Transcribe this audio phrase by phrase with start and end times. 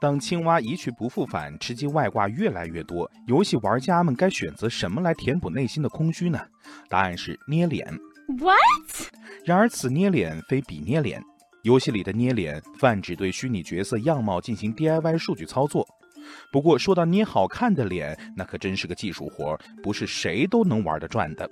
[0.00, 6.40] 当青蛙一去不复返，吃鸡外挂越来越多，游戏玩家们该选择什么来填补内心的空虚呢？
[6.88, 7.86] 答案是捏脸。
[8.38, 9.12] What？
[9.44, 11.22] 然而此捏脸非彼捏脸，
[11.64, 15.86] 游戏里的捏脸泛指对虚拟角色样貌进行 DIY 数据操作。
[16.50, 21.50] 不过说到捏好看的脸，那可真是个技术活，不是谁都能玩得转的。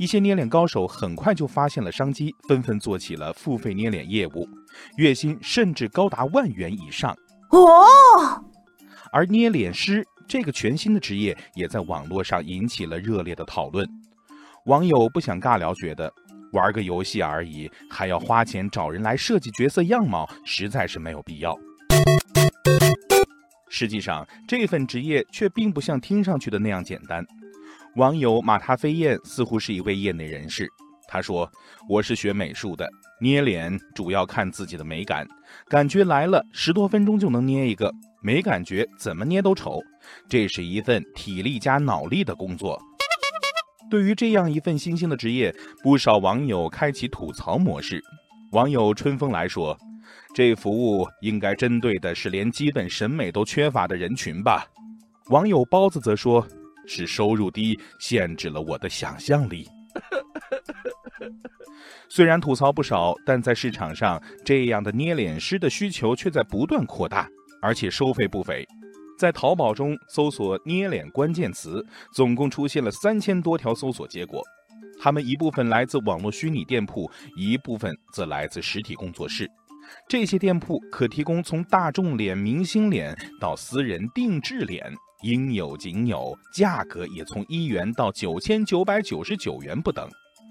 [0.00, 4.48] 一些捏脸高手很快就发现了商机，纷纷做起了付费捏脸业务，
[4.96, 7.16] 月薪甚至高达万元以上。
[7.50, 8.44] 哦，
[9.12, 13.88] 而捏脸师这个全新的职业也在网络上引起了热烈的讨论。
[14.66, 16.12] 网友不想尬聊，觉得
[16.52, 21.58] 玩个游戏而已，还要花钱找人来设计角色样貌，实在是没有必要。
[23.70, 27.24] 实际上，这份职业却并不像听上去的那样简单。
[27.96, 30.68] 网友马踏飞燕似乎是一位业内人士。
[31.10, 31.50] 他说
[31.88, 32.86] ：“我是学美术的，
[33.18, 35.26] 捏脸主要看自己的美感，
[35.66, 37.90] 感觉来了十多分钟就能捏一个，
[38.22, 39.80] 没感觉怎么捏都丑。
[40.28, 42.78] 这是一份体力加脑力的工作。”
[43.90, 45.50] 对于这样一份新兴的职业，
[45.82, 48.04] 不少网友开启吐槽模式。
[48.52, 49.74] 网友春风来说
[50.36, 54.66] ：“这服务应该针对的是连基本审美都缺乏的人群吧？”
[55.30, 56.46] 网友包子则说
[56.86, 59.66] ：“是收入低限制了我的想象力。”
[62.10, 67.28] 虽然吐槽不少，但在市场上，这样的捏脸师的需求却在不断扩大，
[67.60, 68.66] 而且收费不菲。
[69.18, 71.84] 在淘宝中搜索“捏脸”关键词，
[72.14, 74.42] 总共出现了三千多条搜索结果。
[75.00, 79.48] 他们一部分来自网络虚拟店铺，一部分则来自实体工作室。
[80.08, 90.08] 这些店铺可提供从大众脸、明星脸到私人定制脸，应有尽有，价格也从一元到九千九百九十九元不等。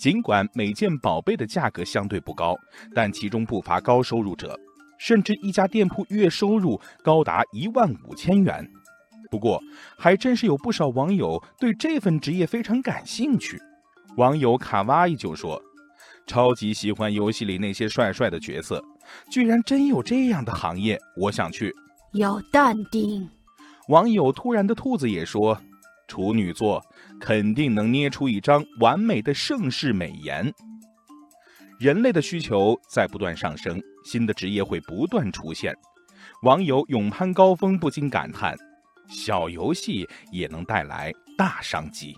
[0.00, 2.56] 尽管每件宝贝的价格相对不高，
[2.94, 4.58] 但其中不乏高收入者，
[4.98, 8.66] 甚至一家店铺月收入高达一万五千元。
[9.30, 9.62] 不过，
[9.98, 13.60] 还真是有不少网友对这份职业非常感兴趣。
[14.16, 15.60] 网友卡哇伊就说
[16.26, 18.82] ：“超级喜欢游戏里那些帅帅的角色，
[19.30, 21.70] 居然真有这样的行业，我想去。”
[22.14, 23.28] 要淡定。
[23.88, 25.60] 网友突然的兔子也说。
[26.10, 26.84] 处女座
[27.20, 30.52] 肯定能捏出一张完美的盛世美颜。
[31.78, 35.72] 人类的需求在不断上升，新的职业会不断出现。
[36.42, 38.56] 网友勇攀高峰不禁感叹：
[39.08, 42.16] 小游戏也能带来大商机。